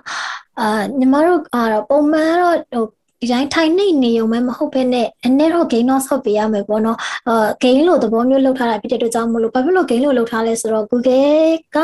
[0.61, 0.69] အာ
[0.99, 2.85] ညီမတို့ကတော့ပုံမှန်တော့ဟို
[3.21, 11.79] ဒီတိုင်းထိုင်နေနေုံပဲမဟုတ်ဘဲနဲ့အနည်းတော့ gain တော့ဆော့ပေးရမယ်ပေါ့နော်အာ gain လို့သဘောမျိုးလောက်ထားတာဖြစ်တဲ့အတွက်ကြောင့်မလို့ဘာဖြစ်လို့ gain လို့လောက်ထားလဲဆိုတော့ Google က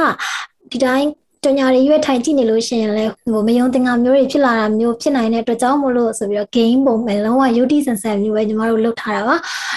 [0.70, 1.08] ဒီတိုင်း
[1.44, 9.36] ကြညာတွေရွက်ထိုင်ကြည့်နေလို့ရှိရင်လည်းဟိုမယုံတင်ငါမျိုးတွေဖြစ်လာတာမျိုးဖြစ်နိုင်တဲ့အတွက်ကြောင့်မို့လို့ဆိုပြီးတော့ game ပုံမဲ့လုံးဝ UT ဆန်ဆန်မျိုးပဲညီမတို့လုပ်ထားတာပါ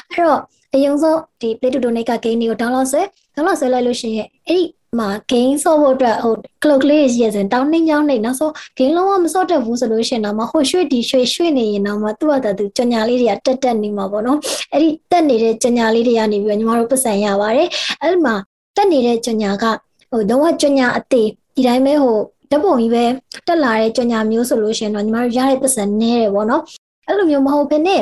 [0.10, 0.42] အဲ့တော့
[0.74, 3.02] အရင်ဆုံးဒီ Play to Donate က game တွေကို download ဆွဲ
[3.36, 4.66] download ဆွဲလိုက်လို့ရှိရင်အဲ့ဒီ
[5.00, 6.34] မှာ game ဆော့ဖို့အတွက်ဟို
[6.64, 14.40] clock လေးရည်စင်တောင်းနှင်းကြောင်းနေနောက်ဆုံး game လုံးဝမဆော့တတ်ဘူးဆိုလို့ရှိရင်တော့မဟိုရွှေ့ဒီရွှေ့ရွှေ့နေရင်တော့မသူ့အတတူကြညာလေးတွေကတက်တက်နေမှာပေါ့နော်
[14.74, 17.70] အဲ့ဒီတက်နေတဲ့ကြညာလေးတွေကနေပြီးတော့ညီမတို့ပတ်စံရပါတယ်
[18.02, 18.36] အဲ့ဒီမှာ
[18.76, 19.66] တက်နေတဲ့ကြညာက
[20.12, 22.18] ဟိုတော့ကြညာအသေးဒီတိုင်းပဲဟို
[22.52, 23.06] ဓပုံကြီးပဲ
[23.48, 26.64] တက်လာတဲ့ကြညာမျိုးဆိုလို့ရှိရင်တော့ညီမတို့ရတဲ့ပတ်စံနည်းတယ်ပေါ့နော်
[27.08, 28.02] အဲ့လိုမျိုးမဟုတ်ဘဲနဲ့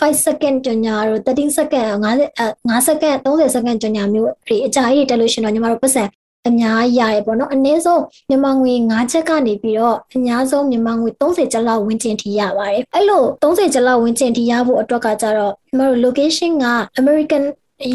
[0.00, 2.26] 5 second ကြညာတို့13 second 50
[2.68, 6.04] 5 second 30 second ကြညာမျိုးဒီအကြာကြီးတက်လို့ရှိရင်တော့ညီမတို့ပတ်စံ
[6.48, 16.66] အများကြီးရတယ်ပေါ့နော်အနည်းဆုံးမြန်မာငွေ9ချက်ကနေပြီးတော့အများဆုံးမြန်မာငွေ30ကျပ်လောက်ဝန်းကျင်ထိရပါတယ်အဲ့လို30ကျပ်လောက်ဝန်းကျင်ထိရဖို့အတွက်ကကြတော့ကျွန်တော်တို့ location က
[17.00, 17.42] American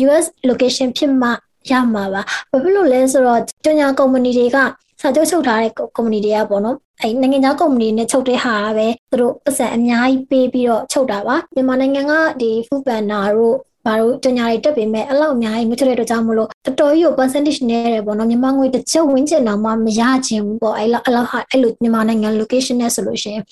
[0.06, 1.30] US location ဖြစ်မှ
[1.72, 2.22] ရမှာပါ
[2.52, 4.58] ဘာဖြစ်လို့လဲဆိုတော့ကြညာကုမ္ပဏီတွေက
[5.02, 23.44] စာချုပ်ချုပ်ထားတဲ့ကုမ္ပဏီတွေကပေါ့နော်အဲနိုင်ငံခြားကုမ္ပဏီနဲ့ချုပ်တဲ့ဟာပဲသူတို့ပတ်စံအများကြီးပေးပြီးတော့ချုပ်တာပါမြန်မာနိုင်ငံကဒီ food banner တို့ဘာလို့တညာတွေတက်ပေမဲ့အဲ့လောက်အများကြီးမချတဲ့အတွက်ကြောင့်မလို့တော်တော်ကြီးကို percentage နဲ့ရတယ်ပေါ့နော်မြန်မာငွေတစ်ချက်ဝန်းကျင်တော့မှမရခြင်းဘူးပေါ့အဲ့လောက်အဲ့လောက်ဟာအဲ့လိုမြန်မာနိုင်ငံ location နဲ့ဆိုလို့ရှိရင်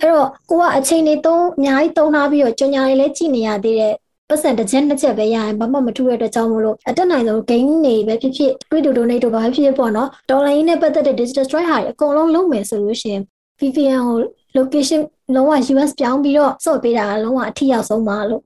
[0.00, 3.94] အဲ့တော့ကိုကအချိန်တွေသုံးအများကြီးသုံးထားပြီးတော့ကြညာတွေလည်းကြည့်နေရသေးတဲ့
[4.30, 13.22] ပတ်စံတစ်ချက်နှစ်ချက်ပဲရရင်ဘာမှမထူတဲ့အတွက်ကြောင့်မလို့အတက်နိုင်ဆုံး gain တွေပဲဖြစ်ဖြစ် crypto donate တို့ဘာဖြစ်ဖြစ်ပေါ့နော်ဒေါ်လာရင်းနဲ့ပတ်သက်တဲ့ digital strike ဟာအကုန်လုံးလုံးမယ်ဆိုလို့ရှိရင်
[13.60, 14.18] VPN ကို
[14.58, 15.00] location
[15.34, 18.42] လုံးဝ US ပြောင်းပြီးတော့စော့ပေးတာလုံးဝအထီရောက်ဆုံးပါလို့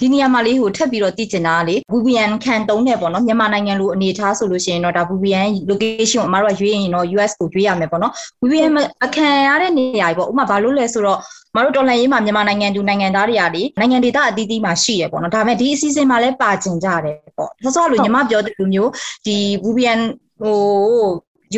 [0.00, 8.12] ဒီနေရာမှာလေးဟိုထပ်ပြီးတော့သိချင်တာလေ VPN ခံတုံးတယ်ပေါ့နော်မြန်မာနိုင်ငံလိုအနေထားဆိုလို့ရှိရင်တော့ဒါ VPN location ကိုအမတို့ကရွေးရင်တော့ US ကိုရွေးရမယ်ပေါ့နော်
[8.42, 8.72] VPN
[9.04, 11.18] အခံရတဲ့နေရာကြီးပေါ့ဥပမာဘာလို့လဲဆိုတော့
[11.56, 18.90] မတို့တော်လှန်ရေးမှာမြန်မာနိုင်ငံသူနိုင်ငံသားတွေကလေနိုင်ငံဒေသအသီးသီးမှာရှိရပေါ့နော်ဒါပေမဲ့ဒီအစီအစဉ်မှာလည်းပါကျင်ကြတယ်ပေါ့ဆောစောလိုညီမပြောတဲ့လူမျိုး
[19.26, 20.00] ဒီ VPN
[20.40, 20.58] ဟို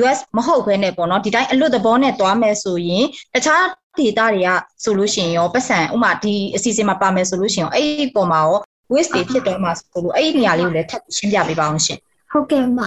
[0.01, 3.65] US မဟုတ်ဘဲနဲ့ပေါ့နော်ဒီတိုင်းအလွတ်သဘောနဲ့သွားမယ်ဆိုရင်တခြား
[3.99, 4.51] ဒေတာတွေက
[4.83, 8.59] ဆိုလို့ရှိရင်ရောပတ်စံဥမာဒီအစီအစဉ်မှာပါမယ်ဆိုလို့ရှိရင်အဲ့ဒီပုံမှာရော
[8.93, 11.99] waste တွေဖြစ်တော့မှာဆိုလို့အဲ့ဒီနေရာလေးကိုလည်းထပ်ရှင်းပြပေးပါအောင်ရှင်
[12.33, 12.79] ဟုတ်ကဲ့မ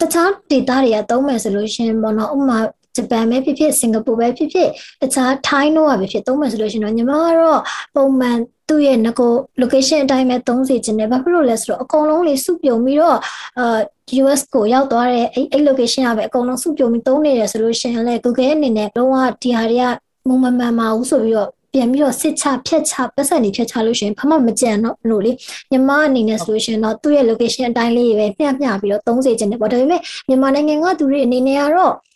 [0.00, 2.58] တခြားဒေတာတွေကသုံးမယ်ဆိုလို့ရှိရင်ပေါ့နော်ဥမာ
[2.96, 4.68] ဂျပန်ပဲဖြစ်ဖြစ်စင်ကာပူပဲဖြစ်ဖြစ်
[5.00, 7.60] တခြားထိုင်းတို့ကပဲဖြစ်သုံးမယ်ဆိုလို့ရှိရင်တော့ညီမကတော့
[7.96, 13.18] ပုံမှန်သူ့ရဲ့ငကို location အတိုင်းပဲသုံးစီခြင်းနဲ့ဘာဖြစ်လို့လဲဆိုတော့အကုန်လုံးလေးစုပြုံပြီးတော့
[13.58, 13.78] အာ
[14.22, 19.86] US ကိုရောက်သွားတဲ့အဲ့အဲ့ location ကပဲအကုန်လုံးစုပြုံပြီးသုံးနေတယ်ဆိုလို့ရှိရင်လည်း Google အနေနဲ့လုံးဝဒီဟာတွေက
[20.28, 25.32] မုံမမှန်ပါဘူးဆိုပြီးတော့ပြန်ပြီးတော့စစ်ချဖြတ်ချပတ်စံနေဖြတ်ချလို့ရှိရင်ဘာမှမကြံတော့လို့လေ
[25.70, 32.07] မြန်မာအနေနဲ့ဆိုလို့ရှိရင်တော့သူ့ရဲ့ location အတိုင်းလေးပဲမျှမျှပြီးတော့သုံးစေခြင်းတယ်ပေါ့ဒါပေမဲ့မြန်မာနိုင်ငံကသူတွေအနေနဲ့ကတော့အာ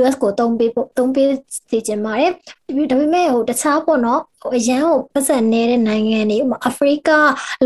[0.00, 1.28] US ကိုတုံးပေးဖို့တုံးပေး
[1.70, 2.32] စီခြင်းပါတယ်
[2.90, 7.10] ဒါပေမဲ့ဟိုတခြားပေါ့နော်ဟိုအရန်ကိုပတ်စံနေတဲ့နိုင်ငံတွေဥပမာအာဖရိက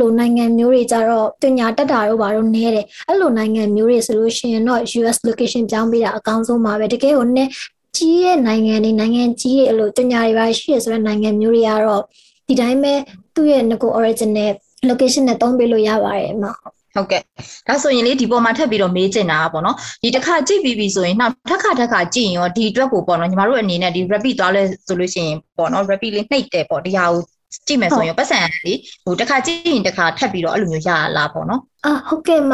[0.01, 7.49] လိုနိုင်ငံမျိုးတွေကြတော့တင်ညာတက်တာတို့ဘာလို့နေတယ်အဲ့လိုနိုင်ငံမျိုးတွေဆိုလို့ရှိရင်တော့ US location ပြောင်းပေးတာအကောင်းဆုံးပါပဲတကယ်ဟိုနဲ့
[7.97, 12.03] ကြီးရဲ့နိုင်ငံတွေနိုင်ငံကြီးရဲ့အဲ့လိုတင်ညာတွေပါရှိရဆိုတဲ့နိုင်ငံမျိုးတွေကတော့
[12.49, 12.95] ဒီတိုင်းပဲ
[13.35, 14.53] သူ့ရဲ့ငကို original
[14.89, 16.76] location နဲ့တုံးပေးလို့ရပါတယ်မှာဟုတ်
[17.11, 17.21] ကဲ့
[17.69, 27.21] ဒါဆိုရင်လေဒီပေါ်မှာထပ်ပြီးတော့မေးချင်တာပေါ့နော်ဒီတစ်ခါကြည့်ပြီးပြီဆိုရင်နောက်တစ်ခါတစ်ခါကြည့်ရင်ရောဒီအတွက်ကိုပေါ့နော်ညီမတို့အနေနဲ့ဒီ rapid သွားလဲဆိုလို့ရှိရင်ပေါ့နော် rapid လေးနှိပ်တယ်ပေါ့ဒီဟာကို
[27.67, 28.73] ကြည့်မယ်ဆိုရင်ပတ်စံလေ
[29.05, 32.53] ဟိုတစ်ခါကြည့်ရင်တစ်ခါထပ်ပြီးတော့အဲ့လိုမျိုးရလာပေါ့နော်အာဟုတ်ကဲ့မ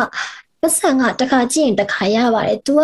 [0.63, 2.81] ပတ်စံကတစ်ခါကြည့်ရင်တစ်ခါရပါတယ်။ तू က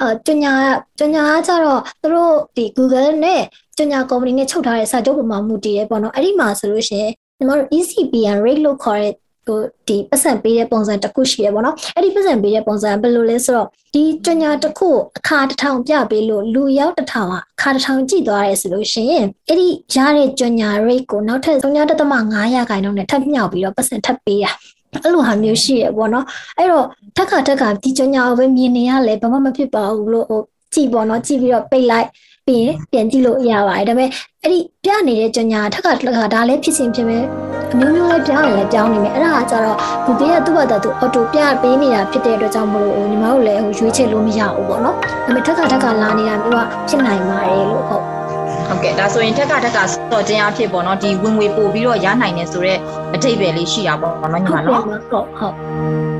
[0.00, 0.52] အာကျညာ
[0.98, 3.42] ကျညာကကြတော့သူတို့ဒီ Google နဲ့
[3.78, 9.12] ကျညာ company နဲ့ချုပ်ထားတဲ့စာချုပ်ပုံမှာမူတည်ရဲပေါ့နော်။အဲ့ဒီမှာဆိုလို့ရှိရင်ညီမတို့ ECPN rate လို့ခေါ်တဲ့
[9.46, 24.46] ဟိုဒီပတ်စံပေးတဲ့ပုံစံတစ်ခုရှိရပေါ့နော်အဲ့ဒီပတ်စံပေးတဲ့ပုံစံဘယ်လိုလဲဆိုတော့ဒီကြညာတစ်ခုအခါတစ်ထောင်ပြပေးလို့လူရောက်တစ်ထောင်ကအခါတစ်ထောင်ကြည့်သွားရဲဆိုလို့ရှိရင်အဲ့ဒီရတဲ့ကြညာ rate ကိုနောက်ထပ်3.5ရာခိုင်နှုန်းနဲ့ထပ်မြောက်ပြီးတော့ပတ်စံထပ်ပေးရ
[25.02, 26.26] အဲ့လိုဟာမျိုးရှိရပေါ့နော်
[26.58, 30.42] အဲ့တော့ထက်ခါထက်ခါဒီကြညာကိုပဲမြင်နေရလဲဘာမှမဖြစ်ပါဘူးလို့ဟို
[30.74, 32.08] ကြည့်ပေါ့နော်ကြည့်ပြီးတော့ပိတ်လိုက်
[32.46, 34.10] ပြီးရင်ပြန်ကြည့်လို့ရပါတယ်ဒါပေမဲ့
[34.42, 37.18] အဲ့ဒီပြနေတဲ့ကြညာထက်ခါတစ်ခါဒါလည်းဖြစ်စဉ်ဖြစ်ပဲ
[37.72, 39.76] အမျိုးမျိုးလည်းပြောင်းရင်လည်းပြောင်းနေမယ်အဲ့ဒါကကြတော့
[40.06, 48.02] ဒီတည်းကသူ့ဘာသာသူအော်တိုပြပေးနေတာဖြစ်တဲ့အတွက်ကြောင့်မလို့ညီမတို့လည်းဟိုရွေးချယ်လို့မရဘူးပေါ့နော်ဒါပေမဲ့ထက်ကထက်ကလာနေတာမျိုးကဖြစ်နိုင်ပါတယ်လို့ဟုတ်
[48.66, 49.78] ဟုတ်ကဲ့ဒါဆိုရင်ထက်ကထက်က
[50.10, 52.78] စော့ခြင်းအဖြစ်ပေါ့နော်ဒီဝင်ငွေပို့ပြီးတော့ရနိုင်တယ်ဆိုတော့
[53.14, 56.11] အထိပ္ပယ်လေးရှိတာပေါ့နော်ညီမနော်ဟုတ်ဟုတ်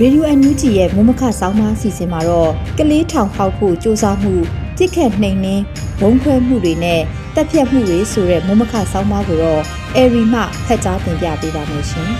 [0.00, 4.34] ရေဒီယိုအန်ယူဂျီရဲ့မမခဆောင်းမအစီအစဉ်မှာတော့ကလေးထောင်ဟောက်ဖို့စူးစမ်းမှု
[4.76, 5.62] ပြစ်ခတ်နှိမ်နှင်း
[6.00, 7.00] ဘုံခွဲမှုတွေနဲ့
[7.34, 9.62] တက်ပြတ်မှုတွေဆိုတဲ့မမခဆောင်းပါးကိုတော့
[9.96, 12.10] အေရီမှဖတ်ကြားတင်ပြပေးပါမယ်ရှင်။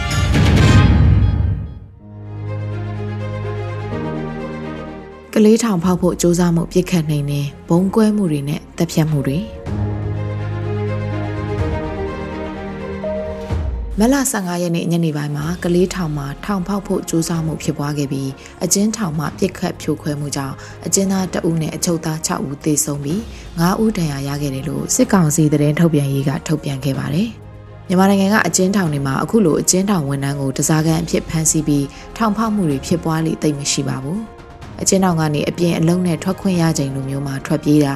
[5.35, 9.39] ကလေးထောင်ဖောက်ဖို့စူးစမ်းမှုပြစ်ခတ်နှိမ်နှင်းဘုံကွဲမှုတွေနဲ့တက်ပြတ်မှုတွေ။
[14.01, 18.31] မလ15ရက်နေ့ညနေပိုင်းမှာကလေးထောင်မှာထောင်ဖောက်ဖို့ကြိုးစားမှုဖြစ်ပွားခဲ့ပြီး
[18.65, 20.55] အကျဉ်းထောင်မှာပြစ်ခတ်ဖြိုခွဲမှုကြောင့်
[20.87, 23.21] အကျဉ်းသားတဦးနဲ့အချုပ်သား6ဦးသေဆုံးပြီး
[23.53, 27.29] 9ဦးဒဏ်ရာရခဲ့တယ်လို့စစ်ကောင်စီသတင်းထုတ်ပြန်ရေးကထုတ်ပြန်ခဲ့ပါတယ်။
[27.89, 34.19] မြန်မာနိုင်ငံကအကျဉ်းထောင်တွေမှာအခုလိုအကျဉ်းထောင်ဝန်ထမ်းကိုတစားကန်အဖြစ်ဖမ်းဆီးပြီးထောင်ဖောက်မှုတွေဖြစ်ပွားလိမ့်သိမ့်မရှိပါဘူး။
[34.83, 37.95] အကျဉ်းထောင်ကနေအပြင်အလုံးနဲ့ထွက်ခွင့်ရချိန်လိုမျိုးမှာထွက်ပြေးတာ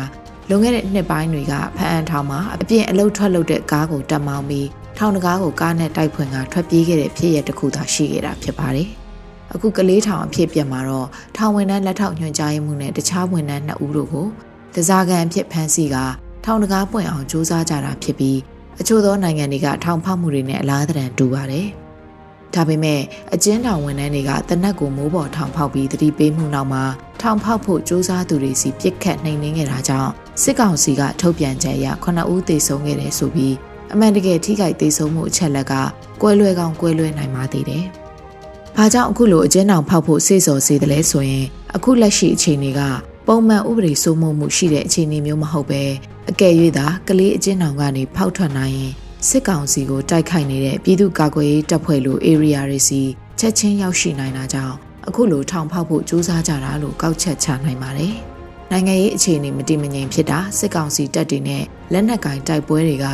[0.48, 4.66] လွန်ခဲ့တဲ့နှစ်ပိုင်းတွေကဖအံထောင်မှာအပြင်အလုံးထွက်လို့တဲ့ကားကိုတက်မောင်းပြီး
[5.00, 8.88] ထောင်တကားကိုကားနဲ့တိုက်ဖွင့်ကထွက်ပြေးခဲ့တဲ့ဖြစ်ရတစ်ခုသာရှိခဲ့တာဖြစ်ပါတယ်။
[9.54, 14.26] အခုကလေးထောင်အဖြစ်ပြမှာတော့ထောင်ဝင်တန်းလက်ထောက်ညွှန်ကြားရေးမှူးနဲ့တခြားဝန်ထမ်း2ဦးတို့ကို
[14.74, 15.96] တစားကန်အဖြစ်ဖမ်းဆီးက
[16.44, 18.38] ထောင်တကားပွင့်အောင်စူးစမ်းကြတာဖြစ်ပြီး
[18.80, 21.66] အချို့သောနိုင်ငံတွေကထောင်ဖောက်မှုတွေနဲ့အလားတန်တူပါတယ်။
[22.54, 23.00] ဒါပေမဲ့
[23.34, 26.84] အကျဉ်းထောင်ဝန်ထမ်းတွေကတနက်ကိုမိုးပေါ်ထောင်ဖောက်ပြီးတတိပေးမှုနောက်မှာ
[27.22, 30.10] ထောင်ဖောက်ဖို့စူးစမ်းသူတွေစီပြစ်ခတ်နှိမ်နင်းခဲ့တာကြောင့်
[30.42, 33.54] စစ်ကောင်စီကထုတ်ပြန်ချက်အရ9ဦးသေဆုံးခဲ့တယ်ဆိုပြီး
[33.92, 35.74] အမှန်တကယ်ထိခိုက်သေးဆုံးမှုအချက်လက်က
[36.22, 37.84] ကွဲလွဲကောင်းကွဲလွဲနိုင်ပါသေးတယ်။
[38.76, 41.46] ဘာကြောင့်အခုလိုအကျဉ်းထောင်ဖောက်ဖို့စေစော်စေတယ်လဲဆိုရင်
[41.76, 42.80] အခုလက်ရှိအခြေအနေက
[43.26, 45.82] ပုံမှန်ဥပဒေစိုးမိုးမှုရှိတဲ့အခြေအနေမျိုးမဟုတ်ပဲ
[46.30, 48.92] အကယ်၍သာကလေးအကျဉ်းထောင်ကနေဖောက်ထွက်နိုင်ရင်
[49.28, 53.00] စစ်ကောင်စီကိုတိုက်ခိုက်နေတဲ့ပြည်သူ့ကာကွယ်ရေးတပ်ဖွဲ့လို area တွေစီ
[53.38, 54.74] ချက်ချင်းရောက်ရှိနိုင်တာကြောင့်
[55.08, 58.14] အခုလိုထောင်ဖောက်ဖို့ကြိုးစားကြတာလို့ကောက်ချက်ချနိုင်ပါတယ်။
[58.70, 63.06] နိုင်ငံရေးအခြေအနေမတည်မငြိမ်ဖြစ်တာစစ်ကောင်စီတပ်တွေနဲ့လက်နက်ကင်တိုက်ပွဲတွေက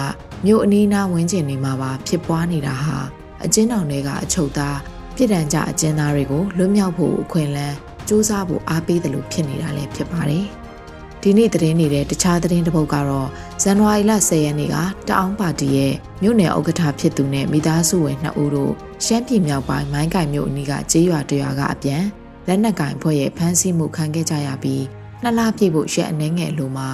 [0.46, 2.98] မြို့အနီးနားဝန်းကျင်တွေမှာပါဖြစ်ပွားနေတာဟာ
[3.44, 4.78] အကျဉ်းထောင်တွေကအချုပ်သား
[5.14, 7.76] ပြည်တံကြအကျဉ်းသားတွေကိုလွတ်မြောက်ဖို့အခွင့်အလမ်း
[8.08, 10.46] စူးစမ်းဖို့အားပေးတယ်လို့ဖြစ်နေတာလည်းဖြစ်ပါတယ်။
[11.22, 13.28] ဒီနေ့သတင်းနေတဲ့တခြားသတင်းတစ်ပုဒ်ကတော့
[13.62, 14.76] ဇန်နဝါရီလ10ရက်နေ့က
[15.08, 18.72] တအောင်းပါတီရဲ့မြို့နယ်ဥက္ကဋ္ဌဖြစ်သူနဲ့မိသားစုဝင်2ဦးတို့
[19.04, 22.02] ရှမ်းပြည်မြောက်ပိုင်းမိုင်းကိုင်မြို့အနီးကကျေးရွာတရွာကအပြန်
[22.48, 24.84] လက်နက်ကင်ဖွဲ့ရဲ့ဖမ်းဆီးမှုခံခဲ့ကြရပြီး
[25.22, 26.88] နှစ်လပြည့်ဖို့ရက်အနှဲငယ်လိုမှာ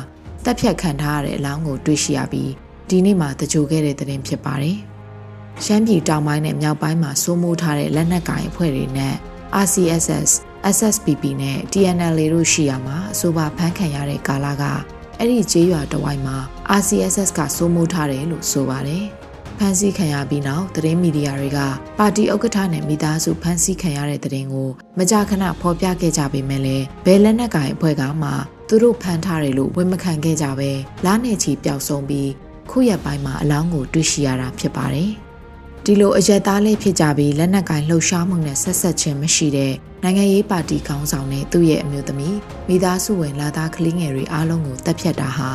[0.45, 2.51] တပ်ဖြတ်ခံထားရတဲ့အလောင်းကိုတွေ့ရှိရပြီး
[2.91, 4.79] ဒီနေ့မှတကြိုခဲ့တဲ့သတင်းဖြစ်ပါတယ်။
[5.65, 9.15] ရှမ်းပြည်တောင်ပိုင်းနဲ့မြောက်ပိုင်းမှာစိုးမိုးထားတဲ့လက်နက်ကင်အဖွဲ့တွေနဲ့
[9.65, 10.31] RCSS,
[10.77, 14.65] SSPP နဲ့ TNLA တို့ရှိရမှာအဆိုပါဖမ်းခံရတဲ့ကာလက
[15.19, 16.37] အဲ့ဒီကျေးရွာတဝိုက်မှာ
[16.81, 19.05] RCSS ကစိုးမိုးထားတယ်လို့ဆိုပါတယ်။
[19.59, 21.59] ဖမ်းဆီးခံရပြီးနောက်သတင်းမီဒီယာတွေက
[21.99, 28.31] ပါတီဥက္ကဋ္ဌနဲ့မိသားစုဖမ်းဆီးခံရတဲ့သတင်းကိုမကြာခဏဖော်ပြခဲ့ကြပေမဲ့လည်းဘယ်လက်နက်ကင်အဖွဲ့ကမှ
[28.69, 30.71] သူတို့ဖမ်းထားတယ်လို့ဝန်မခံခဲ့ကြပဲ
[31.05, 32.31] လားနေချီပျောက်ဆုံးပြီး
[32.71, 35.11] ခုရက်ပိုင်းမှာအလောင်းကိုတွေ့ရှိရတာဖြစ်ပါတယ်။
[35.85, 42.37] ဒီလိုအရက်သားလေးဖြစ်ကြပြီးလက်နက်ကင်လှုပ်ရှားမှုနဲ့ဆက်ဆက်ခြင်းမရှိတဲ့နိုင်ငံရေးပါတီခေါင်းဆောင်နဲ့သူ့ရဲ့အမျိုးသမီး
[42.69, 45.51] မိသားစုဝင်လာသားကလေးငယ်တွေအားလုံးကိုတပ်ဖြတ်တာဟာ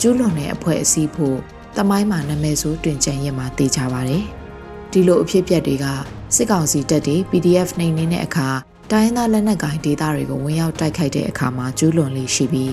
[0.00, 1.38] ကျူးလွန်တဲ့အဖွဲ့အစည်းဖို့
[1.76, 4.24] တမိုင်းမှာနာမည်ဆိုးတွင်ကြံရမှာသိကြပါတယ်။
[4.92, 5.86] ဒီလိုအဖြစ်အပျက်တွေက
[6.34, 8.48] စစ်ကောင်စီတပ်တွေ PDF နှိမ်နင်းတဲ့အခါ
[8.90, 12.70] တိုင်းသားလက်နက်ကင်ဒေသတွေကိုဝင်ရောက်တိုက်ခိုက်တဲ့အခါမှာကျူးလွန်လေးရှိပြီး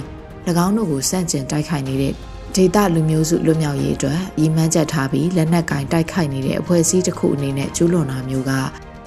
[0.66, 2.14] ၎င်းတို့ကိုစန့်ကျင်တိုက်ခိုက်နေတဲ့
[2.58, 8.52] ဒေသလူမျိုးစုလွတ်မြောက်ရေးအတွက်ရည်မှန်းချက်ထားပြီးလက်နက်ကင်တိုက်ခိုက်နေတဲ့အဖွဲ့အစည်းတစ်ခုအနေနဲ့ကျူးလွန်တာမျိုးက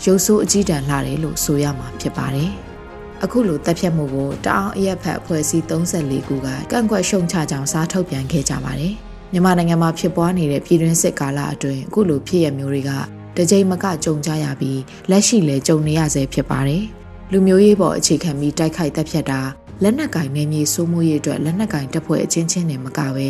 [0.04, 2.50] ရုပ်ဆိုးအကြီးတန်းလှတယ်လို့ဆိုရမှာဖြစ်ပါတယ်။
[3.24, 8.94] အခုလိုတပ်ဖြတ်မှုကိုတအောင်အရက်ဖက်အဖွဲ့အစည်း34ခုကကန့်ကွက်ရှုံချကြောင်းစားထုတ်ပြန်ခဲ့ကြပါတယ်။
[9.32, 12.90] မြန်မာနိုင်ငံမှာဖြစ်ပွားနေတဲ့ပြည်တွင်းစစ်ကာလအတွင်းအခုလိုဖြစ်ရမျိုးတွေက
[13.36, 14.80] တကြိမ်မကကြုံကြရပြီး
[15.10, 16.82] လက်ရှိလည်းကြုံနေရဆဲဖြစ်ပါတယ်။
[17.32, 19.40] လူမျိုးရေးပေါ်အခြေခံပြီးတိုက်ခိုက်တပ်ဖြတ်တာ
[19.82, 23.28] လက်နက်ကင်နေမြေစိုးမိုးရေးအတွက်လက်နက်ကင်တပ်ဖွဲ့အချင်းချင်းနဲ့မကပဲ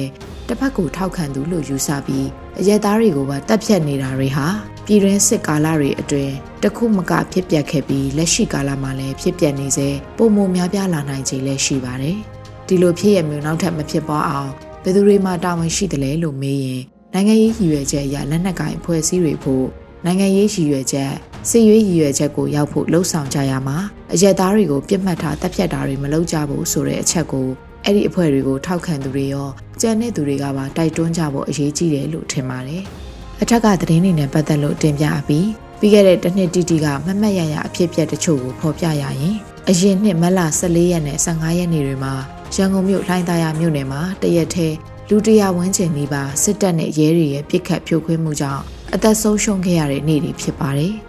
[0.49, 2.29] တစ်ဖက်ကိုထောက်ခံသူလို့ယူဆပြီး
[2.61, 4.47] အရက်သားတွေကိုပါတပ်ဖြတ်နေတာတွေဟာ
[4.87, 12.17] ပြည်တွင်းစစ်ကာလတွေအတွင်းတခုမကဖြစ်ပျက်ခဲ့ပြီးလက်ရှိကာလမှာလည်းဖြစ်ပျက်နေစေပုံမများပြားလာနိုင်ခြေလည်းရှိပါတယ်။
[12.67, 14.51] ဒီလိုဖြစ်ရမျိုးနောက်ထပ်မဖြစ်ပွားအောင်
[14.83, 16.83] ဘယ်သူတွေမှတာဝန်ရှိတယ်လဲလို့မေးရင်
[17.13, 19.67] နိုင်ငံရေးရည်ရွယ်ချက်အရလက်နက်ကင်အဖွဲ့အစည်းတွေဖို့
[20.05, 21.13] နိုင်ငံရေးရည်ရွယ်ချက်
[21.51, 23.79] စစ်ရေးရည်ရွယ်ချက်ကိုရောက်ဖို့လှုံ့ဆော်ကြရမှာ
[24.13, 27.49] အရက်သားတွေကိုပြစ်မှတ်ထားတပ်ဖြတ်တာတွေမလုပ်ကြဘူးဆိုတဲ့အချက်ကို
[27.85, 29.49] အဲ့ဒီအဖွဲ့တွေကိုထောက်ခံသူတွေရော
[29.81, 32.83] ကြံတဲ့သူတွေကပါတိုက်တွန်းကြဖို့အရေးကြီးတယ်လို့ထင်ပါတယ်။
[33.43, 35.49] အထက်ကသတင်းတွေနဲ့ပတ်သက်လို့တင်ပြပြီး
[35.81, 39.37] ပြီးခဲ့တဲ့တစ်နှစ်တိတိကမမတ်ရရအဖြစ်ပြက်တချို့ကိုဖော်ပြရရင်
[39.69, 42.15] အရင်နှစ်မလ14ရက်နဲ့15ရက်နေ့တွေမှာ
[42.55, 44.69] ရန်ကုန်မြို့လှိုင်းသာယာမြို့နယ်မှာတရက်ထဲ
[45.09, 48.63] လူတရာဝန်းကျင်နီးပါးစစ်တပ်နဲ့ရဲတွေရဲ့ပစ်ခတ်ဖြိုခွင်းမှုကြောင့်
[48.95, 50.95] အသက်ဆုံးရှုံးခဲ့ရတဲ့နေ့တွေဖြစ်ပါတယ်။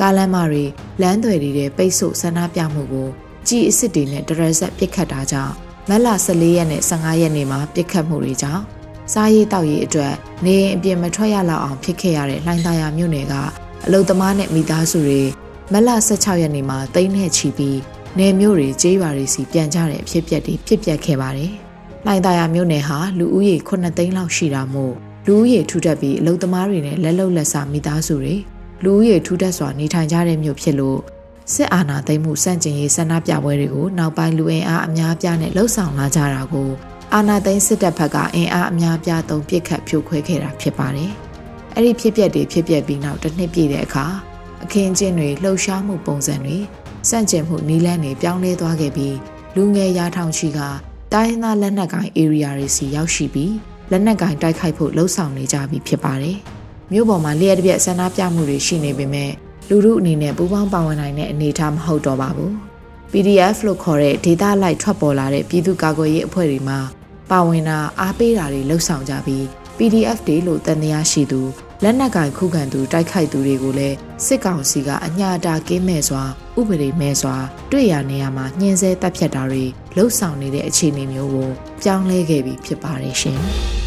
[0.00, 0.64] ကားလမ်းမတွေ
[1.02, 3.08] လမ်းတွေတွေပိတ်ဆို့ဆန္ဒပြမှုကို
[3.48, 5.54] ကြည်အစ်စ်တွေနဲ့တရဆက်ပစ်ခတ်တာကြောင့်
[5.88, 8.62] မက်လ14ရက်နဲ့15ရက်နေ့မှာပစ်ခတ်မှုတွေကြောင့်
[9.12, 13.34] စားရေးတောက်ရေးအတွက်နေအိမ်အပြင်မထွက်ရလောက်အောင်ဖြစ်ခဲ့ရတဲ့လှိုင်းသာယာမြို့နယ်က
[13.86, 15.22] အလုသမားနဲ့မိသားစုတွေ
[15.72, 17.78] မက်လ16ရက်နေ့မှာတိန်းနဲ့ချီပြီး
[18.18, 21.52] နေမျိုးတွေကျေးရွာတွေစီပြန်ကြတဲ့အဖြစ်ပြက်တွေဖြစ်ပျက်ခဲ့ပါတယ်။
[22.06, 24.94] လှိုင်းသာယာမြို့နယ်ဟာလူဦးရေ9သိန်းလောက်ရှိတာမို့
[25.26, 28.34] လူဦးရေထူထပ်ပြီးအလုသမားတွေနဲ့လက်လုံလက်စားမိသားစုတွေ
[28.84, 31.00] လူဦးရေထူထပ်စွာနေထိုင်ကြတဲ့မြို့ဖြစ်လို့
[31.52, 36.70] စစ်အာဏာသိမ်းမှုစန့်ကျင်ရေးဆန္ဒပြပွဲတွေကိုနောက်ပိုင်းလူအင်အားအများပြားနဲ့လှုပ်ဆောင်လာကြတာကို
[37.14, 41.10] အာဏာသိမ်းစစ်တပ်ဘက်ကအင်အားအများပြားသုံးပစ်ခတ်ဖြိုခွဲခဲ့တာဖြစ်ပါတယ်။
[41.74, 44.06] အဲ့ဒီဖြစ်ပျက်တွေဖြစ်ပျက်ပြီးနောက်တစ်နှစ်ပြည့်တဲ့အခါ
[44.64, 46.58] အခင်းကျင်းတွေလှုပ်ရှားမှုပုံစံတွေ
[47.08, 49.16] စန့်ကျင်မှုနီးလန်းတွေပြောင်းလဲသွားခဲ့ပြီး
[49.56, 50.58] လူငယ်ရာထောင်ချီက
[51.12, 53.54] တိုင်းသားလက်နက်ကိုင် area တွေစီရောက်ရှိပြီး
[53.90, 56.38] လက်နက်ကင်တိုက်ခိုက်ဖို့လှုံ့ဆော်နေကြပြီဖြစ်ပါတယ်။
[56.92, 59.32] မြို့ပေါ်မှာလျှက်တစ်ပြက်ဆန္ဒပြမှုတွေရှိနေပေမဲ့
[59.68, 62.52] လူမှုအနေနဲ့ပူးပေါင်းပါဝင်နိုင်တဲ့အနေအထားမဟုတ်တော့ပါဘူး။
[63.12, 66.78] PDF လို့ခေါ်တဲ့ဒေတာလိုက်ထွက်ပေါ်လာတဲ့ပြည်သူ့ကာကွယ်ရေးအဖွဲ့တွေမှာ
[67.30, 69.44] ပါဝင်တာအားပေးတာတွေလှုပ်ဆောင်ကြပြီး
[69.78, 71.40] PDF တွေလို့တန်တရားရှိသူ
[71.82, 76.22] လက်နက်ကင်ခုခံသူတိုက်ခိုက်သူတွေကိုလည်းစစ်ကောင်စီကအညာတာကင်းမဲ့စွာ
[76.58, 77.36] ဥပဒေမဲ့စွာ
[77.70, 79.64] တွေ့ရနေရမှာညှင်းဆဲတပ်ဖြတ်တာတွေ
[79.96, 81.50] လှုပ်ဆောင်နေတဲ့အခြေအနေမျိုးကို
[81.82, 83.40] ပြောင်းလဲခဲ့ပြီးဖြစ်ပါတယ်ရှင်။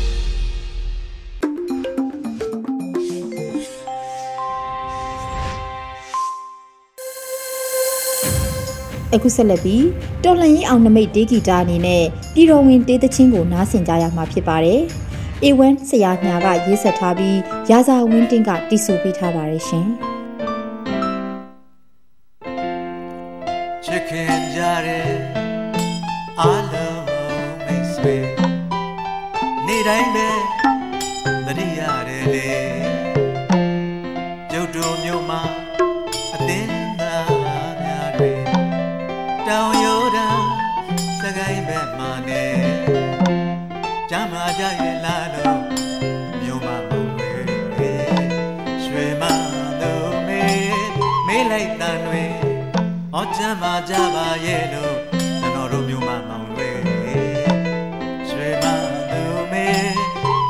[9.15, 9.85] အခုဆက်လက်ပြီး
[10.23, 14.81] တော်လှန်ရေးအောင်နမိတ်ဒေဂီတာအနေနဲ့ပြည်တော်ဝင်တေးသချင်းကိုနားဆင်ကြရမှာဖြစ်ပါတယ်။
[15.43, 17.37] A1 ဆရာညာကရေးဆက်ထားပြီး
[17.69, 19.87] ရာဇာဝင်းတင်းကတီးဆိုပေးထားပါတယ်ရှင်။
[53.23, 54.97] ဟောကြမ်းမာကြပါရဲ့လို့
[55.41, 56.69] ကျွန်တော်တို့မြို့မှာမောင်တွေ
[58.29, 58.65] ရွှေမ
[59.11, 59.67] တို့မေ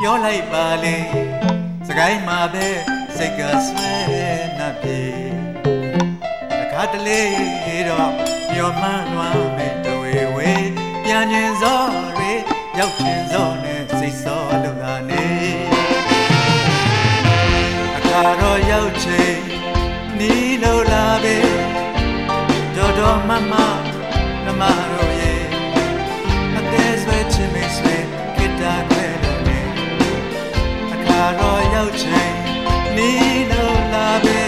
[0.00, 0.96] ပြောလိုက်ပါလေ
[1.88, 2.66] စကိုင်းမှာပဲ
[3.16, 3.92] စိတ်ကဆွဲ
[4.58, 5.02] နှပ်ပြေ
[6.60, 7.22] တခါတလေ
[7.88, 8.12] တော့
[8.52, 10.52] မျောမှန်းလွှမ်းမဲ့တဝေဝေ
[11.04, 11.80] ပြန်ကျင်စော
[12.16, 12.32] တွေ
[12.78, 15.24] ရောက်ကျင်စောနဲ့စိတ်စောလို့သာနေ
[17.96, 19.38] အခါတော့ရောက်ချိန်
[20.18, 21.73] နီးလို့လာပဲ
[23.04, 23.54] တော်တော်မမ
[24.46, 25.42] နမတို့ရဲ့
[26.56, 27.96] အသေးဆွဲချင်မေဆွဲ
[28.36, 29.60] ကိတာခွဲလို့နေ
[30.92, 32.34] အခါတော့ရောက်ချိန်
[32.96, 34.40] နီးလို့လာပဲ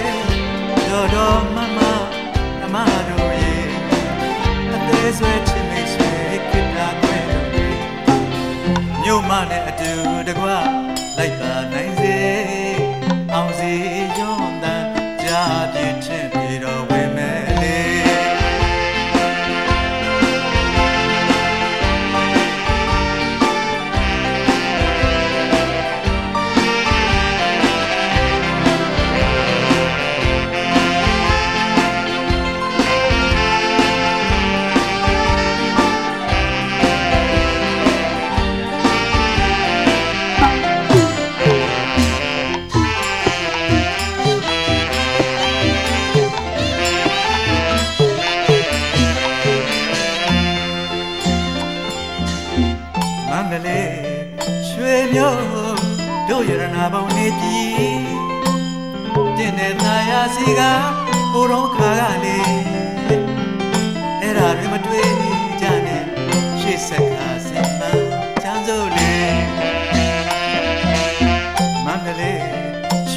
[0.89, 1.79] တော်တော်မမ
[2.61, 2.77] နမ
[3.09, 3.53] တို့ဆွဲ
[4.81, 5.46] ချင်မိတ်ဆွဲ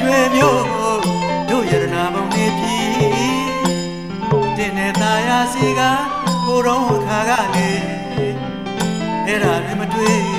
[0.09, 0.63] ရွှေမျိုး
[1.49, 2.77] တို့ရတနာပေါင်းနေပြီ
[4.57, 5.81] တင်းတဲ့သားရစီက
[6.43, 7.69] ဟိုတော့ခါကလေ
[9.25, 10.38] အဲ့ဒါတွေမတွေ့